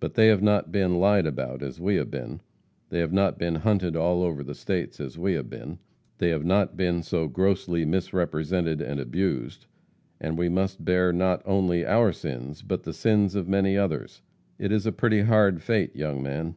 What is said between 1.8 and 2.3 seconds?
have